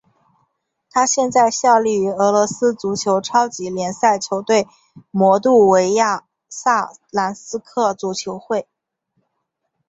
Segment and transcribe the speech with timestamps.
[0.89, 4.67] 他现在效力于俄罗斯足球超级联赛球队
[5.11, 8.67] 摩度维亚萨兰斯克足球会。